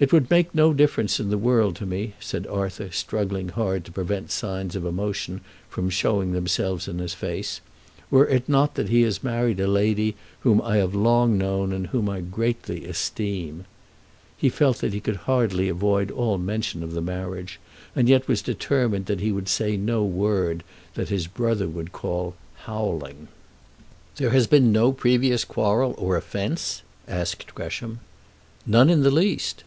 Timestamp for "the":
1.28-1.36, 16.94-17.02, 29.02-29.10